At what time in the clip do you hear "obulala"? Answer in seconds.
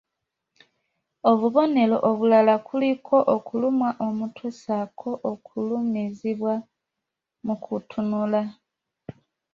2.09-2.53